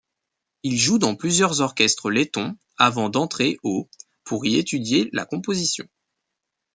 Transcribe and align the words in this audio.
Il 0.63 0.79
joue 0.79 0.97
dans 0.97 1.13
plusieurs 1.15 1.61
orchestres 1.61 2.09
lettons 2.09 2.57
avant 2.79 3.09
d'entrer 3.09 3.59
au 3.61 3.87
pour 4.23 4.47
y 4.47 4.55
étudier 4.55 5.09
la 5.13 5.25
composition. 5.25 5.87